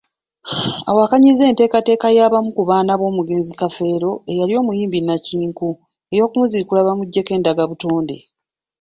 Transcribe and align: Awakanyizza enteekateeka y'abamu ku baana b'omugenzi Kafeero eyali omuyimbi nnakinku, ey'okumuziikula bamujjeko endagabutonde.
Awakanyizza 0.89 1.43
enteekateeka 1.49 2.07
y'abamu 2.17 2.49
ku 2.57 2.61
baana 2.69 2.93
b'omugenzi 2.99 3.51
Kafeero 3.61 4.11
eyali 4.31 4.53
omuyimbi 4.61 4.99
nnakinku, 5.01 5.69
ey'okumuziikula 6.13 6.79
bamujjeko 6.87 7.31
endagabutonde. 7.37 8.17